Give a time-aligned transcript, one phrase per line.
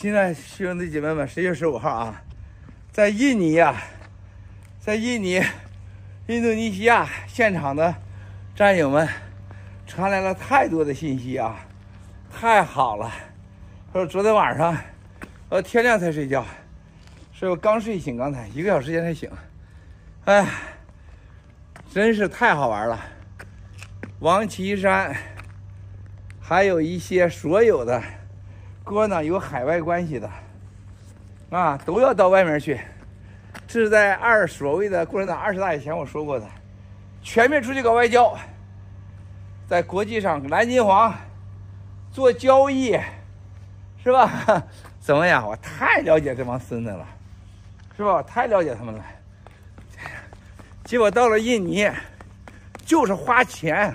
[0.00, 2.22] 现在兄弟姐妹们，十月十五号啊，
[2.92, 3.82] 在印尼呀、啊，
[4.78, 5.42] 在印尼、
[6.28, 7.92] 印度尼西亚现场的
[8.54, 9.08] 战友们
[9.88, 11.66] 传来了太多的信息啊，
[12.32, 13.12] 太好了！
[13.92, 14.78] 说昨天晚上，
[15.48, 16.46] 呃，天亮才睡觉，
[17.32, 19.28] 是我刚睡醒，刚才一个小时前才醒。
[20.26, 20.46] 哎，
[21.92, 23.04] 真是太好玩了！
[24.20, 25.16] 王岐山，
[26.40, 28.00] 还有一些所有的。
[28.88, 30.30] 哥呢有海外关系的，
[31.50, 32.80] 啊，都要到外面去。
[33.66, 36.46] 这是在二所谓的共产党二十大以前我说过的，
[37.22, 38.34] 全面出去搞外交，
[39.68, 41.14] 在国际上蓝金黄
[42.10, 42.98] 做交易，
[44.02, 44.64] 是吧？
[45.00, 45.46] 怎么样？
[45.46, 47.06] 我太了解这帮孙子了，
[47.94, 48.22] 是吧？
[48.22, 49.04] 太了解他们了。
[50.84, 51.90] 结果到了印尼，
[52.86, 53.94] 就是花钱，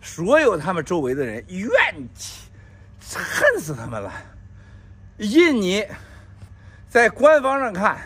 [0.00, 1.68] 所有他们周围的人怨
[2.14, 2.41] 气。
[3.18, 4.12] 恨死他们了！
[5.18, 5.86] 印尼
[6.88, 7.98] 在官方上看，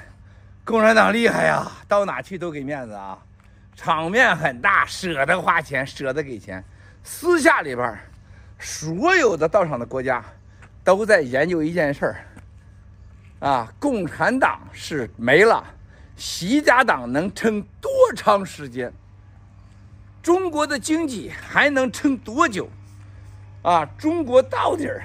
[0.64, 3.18] 共产党厉害呀，到哪去都给面子啊，
[3.74, 6.62] 场面很大，舍得花钱，舍得给钱。
[7.02, 7.98] 私下里边，
[8.58, 10.24] 所有的到场的国家
[10.82, 12.16] 都在研究一件事儿
[13.40, 15.64] 啊，共产党是没了，
[16.16, 18.92] 习家党能撑多长时间？
[20.22, 22.68] 中国的经济还能撑多久？
[23.66, 25.02] 啊，中国到底儿，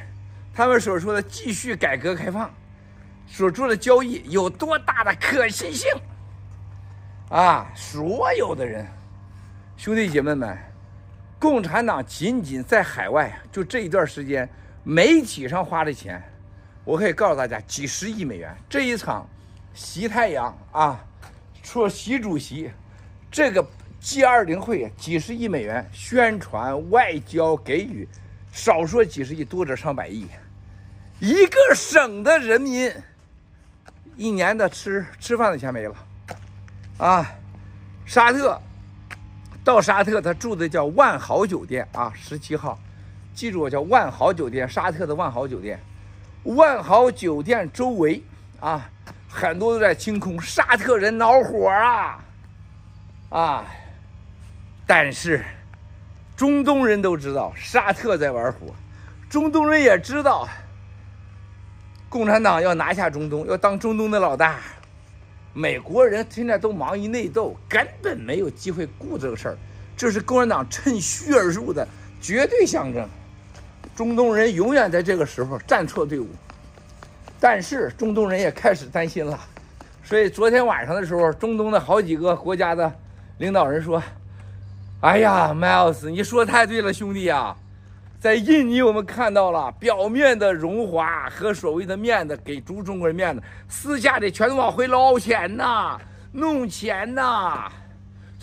[0.54, 2.48] 他们所说的继续改革开放，
[3.26, 5.90] 所做的交易有多大的可信性？
[7.30, 8.86] 啊，所有的人，
[9.78, 10.56] 兄弟姐妹们，
[11.40, 14.48] 共产党仅仅在海外就这一段时间，
[14.84, 16.22] 媒体上花的钱，
[16.84, 18.56] 我可以告诉大家，几十亿美元。
[18.70, 19.28] 这一场
[19.74, 21.04] 习太阳啊，
[21.64, 22.70] 说习主席
[23.32, 23.68] 这个
[24.00, 28.08] G20 会，几十亿美元宣传外交给予。
[28.52, 30.28] 少说几十亿，多则上百亿。
[31.20, 32.92] 一个省的人民
[34.18, 35.96] 一年的吃吃饭的钱没了，
[36.98, 37.26] 啊！
[38.06, 38.60] 沙特
[39.64, 42.78] 到沙特，他住的叫万豪酒店啊，十七号，
[43.34, 45.80] 记住我叫万豪酒店，沙特的万豪酒店。
[46.44, 48.22] 万豪酒店周围
[48.60, 48.90] 啊，
[49.30, 52.20] 很多都在清空，沙特人恼火啊，
[53.30, 53.66] 啊！
[54.86, 55.46] 但是。
[56.42, 58.74] 中东人都知道沙特在玩火，
[59.30, 60.50] 中东人也知道
[62.10, 64.58] 共产党要拿下中东，要当中东的老大。
[65.54, 69.58] 美国人现在都忙于内斗，根本没有机会顾这个事儿。
[69.96, 71.88] 这是共产党趁虚而入的
[72.20, 73.08] 绝对象征。
[73.96, 76.28] 中东人永远在这个时候站错队伍，
[77.40, 79.40] 但是中东人也开始担心了。
[80.04, 82.92] 所以昨天晚上的时候，中东的好几个国家的
[83.38, 84.02] 领导人说。
[85.02, 87.56] 哎呀，Miles，你说太对了，兄弟呀，
[88.20, 96.00] 在印尼我们看到了表面的荣华和所谓的面子，给足中国人面子，私下里全都往回捞钱呐，
[96.32, 97.68] 弄钱呐。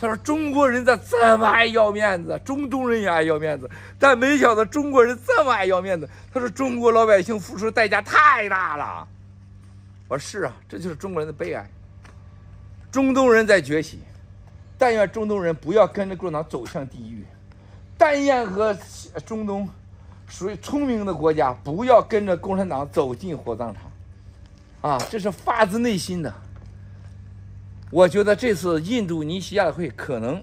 [0.01, 6.11] 他说中国人咋这么爱要面子，中东人也爱要面子，但没想到中国人这么爱要面子。
[6.35, 9.07] 他说中国老百姓付出的代价太大了。
[10.09, 11.65] 我说是啊，这就是中国人的悲哀。
[12.91, 14.01] 中东人在崛起。
[14.81, 17.27] 但愿中东人不要跟着共产党走向地狱，
[17.99, 18.73] 但愿和
[19.27, 19.69] 中东
[20.29, 26.33] 属于聪明的国家不要跟着共产党走进火葬场，啊，这是发自内心的。
[27.91, 30.41] 我觉得这次印度尼西亚的会可能，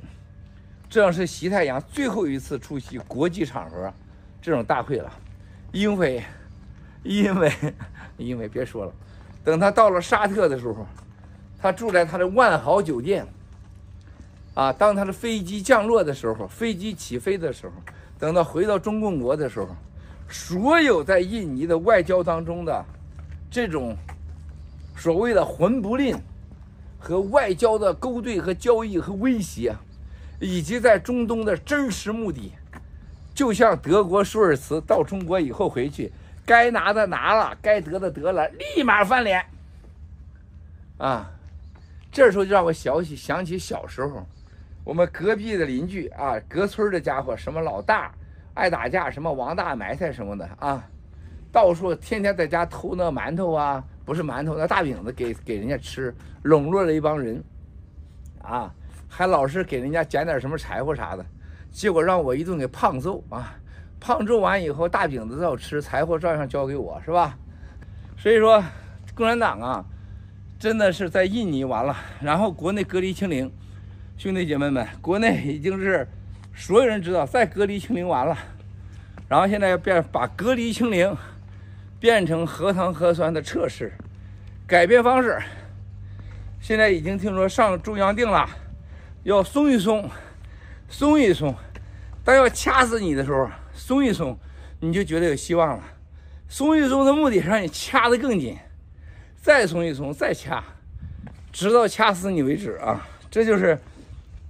[0.89, 3.89] 这是习太阳最后一次出席国际场合
[4.41, 5.09] 这种大会了，
[5.71, 6.21] 因为，
[7.03, 7.53] 因为，
[8.17, 8.91] 因为别说了，
[9.45, 10.85] 等他到了沙特的时候，
[11.57, 13.25] 他住在他的万豪酒店。
[14.55, 17.73] 啊，当他的飞机降落的时候，飞机起飞的时候，
[18.17, 19.67] 等到回到中共国的时候，
[20.29, 22.85] 所有在印尼的外交当中的
[23.51, 23.97] 这种
[24.95, 26.15] 所谓的混不吝
[26.97, 29.75] 和外交的勾兑和交易和威胁，
[30.39, 32.53] 以及在中东的真实目的，
[33.33, 36.13] 就像德国舒尔茨到中国以后回去，
[36.45, 39.45] 该拿的拿了，该得的得了，立马翻脸。
[40.97, 41.29] 啊，
[42.09, 44.25] 这时候就让我想起想起小时候。
[44.85, 48.13] 我们隔壁的邻居啊，隔村的家伙，什么老大
[48.53, 50.87] 爱打架，什么王大埋汰什么的啊，
[51.51, 57.43] 到处天天在家偷那馒头啊，不是馒头，那大饼子给给人家吃，笼络了一帮人，
[58.43, 58.71] 啊，
[59.09, 61.25] 还老是给人家捡点什么柴火啥的，
[61.71, 63.57] 结果让我一顿给胖揍啊，
[63.99, 67.35] 胖揍完以后，大饼子照吃，柴火照样交给我，是吧？
[68.15, 68.63] 所以说，
[69.15, 69.83] 共产党啊，
[70.59, 73.51] 真的是在印尼完了，然后国内隔离清零。
[74.17, 76.07] 兄弟姐妹们，国内已经是
[76.55, 78.37] 所有人知道，再隔离清零完了，
[79.27, 81.15] 然后现在要变把隔离清零
[81.99, 83.91] 变成核糖核酸的测试，
[84.65, 85.37] 改变方式。
[86.61, 88.49] 现在已经听说上中央定了，
[89.23, 90.09] 要松一松，
[90.87, 91.53] 松一松。
[92.23, 94.35] 当要掐死你的时候，松一松，
[94.79, 95.83] 你就觉得有希望了。
[96.47, 98.57] 松一松的目的是让你掐得更紧，
[99.41, 100.63] 再松一松，再掐，
[101.51, 103.05] 直到掐死你为止啊！
[103.29, 103.77] 这就是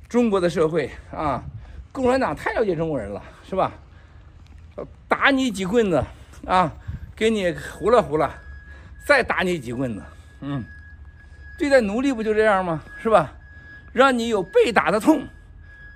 [0.07, 1.43] 中国的社会啊！
[1.91, 3.71] 共产党太了解中国人了，是吧？
[5.07, 6.03] 打你几棍子
[6.45, 6.71] 啊，
[7.15, 8.29] 给你胡了胡了，
[9.07, 10.03] 再打你几棍子，
[10.41, 10.63] 嗯。
[11.57, 12.83] 对待奴隶不就这样吗？
[13.01, 13.31] 是吧？
[13.93, 15.25] 让你有被打的痛，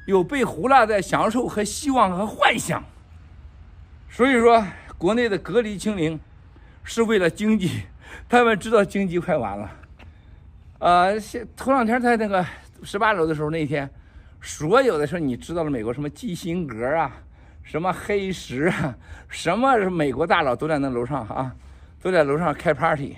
[0.06, 2.82] 有被胡辣的享受和希望和幻想。
[4.10, 4.66] 所以说，
[4.98, 6.18] 国内的隔离清零
[6.84, 7.84] 是为了经济，
[8.30, 9.72] 他们知道经济快完了。
[10.80, 12.46] 啊、现，头两天在那个
[12.82, 13.90] 十八楼的时候，那天
[14.42, 17.12] 所有的事你知道了，美国什么基辛格啊，
[17.64, 18.98] 什么黑石啊，
[19.28, 21.56] 什么美国大佬都在那楼上啊，
[22.02, 23.18] 都在楼上开 party。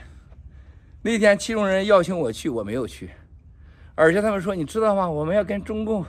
[1.04, 3.10] 那天其中人邀请我去，我没有去，
[3.96, 5.10] 而且他们说，你知道吗？
[5.10, 6.06] 我们要跟中共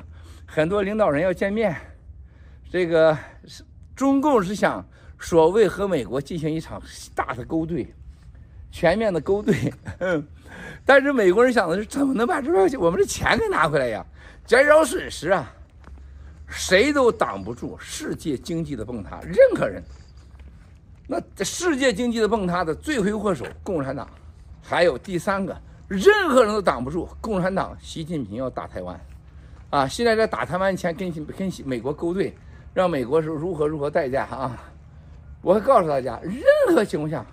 [0.46, 1.74] 很多领导人要见面，
[2.70, 3.16] 这个
[3.46, 4.86] 是中共是想
[5.18, 6.82] 所谓和美国进行一场
[7.14, 7.94] 大的勾兑，
[8.72, 9.72] 全面的勾兑。
[10.84, 14.04] 但是美国人想的是怎么能把这边我们的钱给拿回来呀？
[14.44, 15.48] 减少损失啊！
[16.48, 19.80] 谁都挡不住世界经济的崩塌，任何人。
[21.06, 24.08] 那世界经济的崩塌的罪魁祸首，共产党。
[24.60, 25.56] 还有第三个，
[25.88, 27.76] 任何人都挡不住共产党。
[27.80, 29.00] 习近平要打台湾，
[29.70, 32.36] 啊，现在在打台湾前跟跟美国勾兑，
[32.74, 34.58] 让美国是如何如何代价啊！
[35.40, 37.24] 我告诉大家，任何情况下，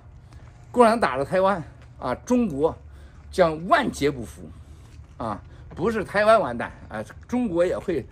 [0.71, 1.63] 共产党打了台湾
[1.99, 2.75] 啊，中国
[3.31, 4.43] 将万劫不复，
[5.17, 5.41] 啊，
[5.75, 8.05] 不是台湾完蛋啊，中国也会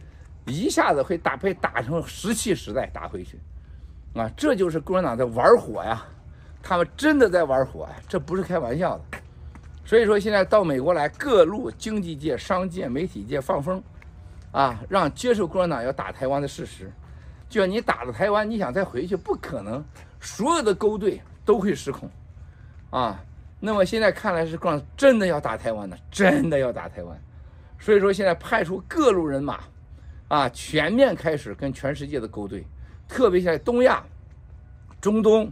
[0.45, 3.39] 一下子会打被打成石器时代打回去，
[4.13, 6.05] 啊，这就是共产党在玩火呀。
[6.63, 9.03] 他们真的在玩火呀，这不是开玩笑的。
[9.85, 13.81] 所以说，现在到美国来，各路经济界、商界、媒体界放风，
[14.51, 16.91] 啊，让接受共产党要打台湾的事实。
[17.47, 19.81] 就像你打了台湾，你想再回去不可能，
[20.19, 22.09] 所有的勾兑都会失控，
[22.89, 23.23] 啊。
[23.59, 27.19] 那么现在看来是共产党真的要打台湾的，真的要打台湾。
[27.79, 29.59] 所以说，现在派出各路人马，
[30.27, 32.65] 啊，全面开始跟全世界的勾兑，
[33.07, 34.03] 特别在东亚、
[35.01, 35.51] 中东。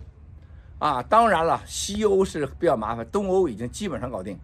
[0.78, 4.38] 啊，当然了，西欧是比较麻烦，东欧已经基本上搞定，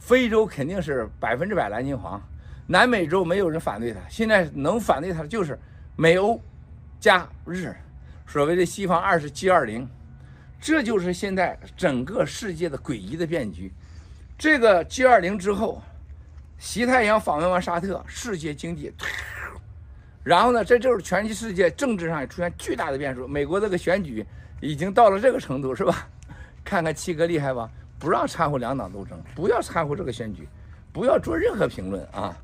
[0.00, 2.20] 非洲肯定是百分之百蓝金黄，
[2.66, 5.56] 南美洲没有人反对他，现在能反对他的就是
[5.94, 6.38] 美欧
[6.98, 7.72] 加日，
[8.26, 9.88] 所谓的西方二十 G 二零，
[10.60, 13.72] 这就是现在整个世界的诡异的变局。
[14.38, 15.82] 这个 G 二零之后，
[16.58, 18.92] 习太阳访问完沙特，世界经济，
[20.24, 24.24] 然后呢，这就是全世界政治上也出现巨大的变数，美国这个选举。
[24.62, 26.08] 已经到了这个程度是吧？
[26.64, 27.70] 看看七哥厉害吧？
[27.98, 30.48] 不让掺和两党斗争，不要掺和这个选举，
[30.94, 32.34] 不要做任何评论啊！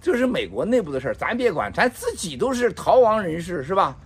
[0.00, 3.96] 这是美国内部的事儿，咱别管，咱自己都是逃亡人士是吧？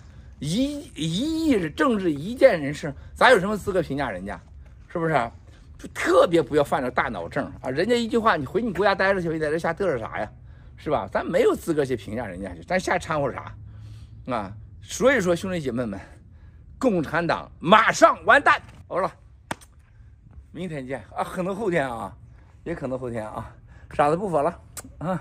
[0.41, 4.41] 一一亿政治一见人士，咱有什么资格评价人家？
[4.89, 5.31] 是不是？
[5.79, 7.71] 就特别不要犯这大脑症啊！
[7.71, 10.31] 人家一句话，你回你国家待着去，你在这瞎嘚瑟啥呀？
[10.77, 11.09] 是吧？
[11.11, 13.55] 咱没有资格去评价人家去，咱瞎掺和啥？
[14.27, 14.53] 啊！
[14.83, 15.99] 所以说，兄弟姐妹们。
[16.79, 18.61] 共产党马上完蛋！
[18.89, 19.11] 好了，
[20.51, 22.15] 明天见啊，可能后天啊，
[22.65, 23.51] 也可能后天啊，
[23.93, 24.61] 傻子不说了
[24.99, 25.19] 啊。